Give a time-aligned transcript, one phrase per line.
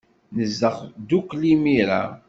[0.35, 2.01] Nezdeɣ ddukkli imir-a.